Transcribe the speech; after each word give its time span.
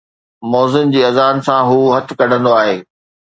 مؤذن 0.51 0.91
جي 0.95 1.01
اذان 1.09 1.37
سان، 1.47 1.61
هو 1.69 1.77
هٿ 1.97 2.09
ڪڍندو 2.21 2.57
آهي 2.63 2.75